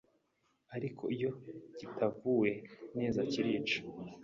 ariko 0.75 1.03
iyo 1.15 1.31
kitavuwe 1.77 2.51
neza 2.97 3.19
kirica. 3.31 3.79